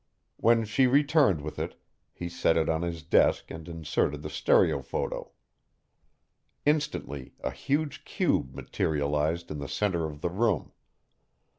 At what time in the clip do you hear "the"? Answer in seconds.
4.23-4.29, 9.59-9.69, 10.21-10.29